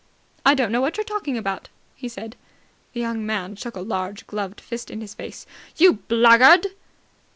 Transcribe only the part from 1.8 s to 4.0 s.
he said. The young man shook a